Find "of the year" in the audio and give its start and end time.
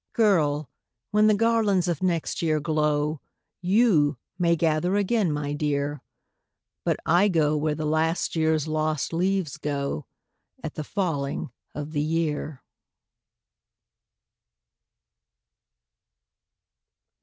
11.75-12.63